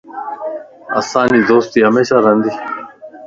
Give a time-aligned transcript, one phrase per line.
[0.99, 2.51] اسانجي دوستي ھميشا رھندي